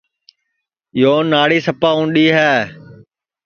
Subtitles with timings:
[1.01, 2.53] یو ناݪی سپا اُںٚڈؔی ہے